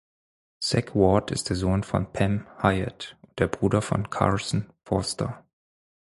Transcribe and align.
Zack 0.63 0.95
Ward 0.95 1.29
ist 1.29 1.49
der 1.49 1.55
Sohn 1.55 1.83
von 1.83 2.11
Pam 2.11 2.47
Hyatt 2.57 3.15
und 3.21 3.37
der 3.39 3.45
Bruder 3.47 3.83
von 3.83 4.09
Carson 4.09 4.73
Forster. 4.83 5.45